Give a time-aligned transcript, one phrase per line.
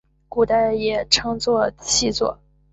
[0.29, 2.39] 古代亦称作细作。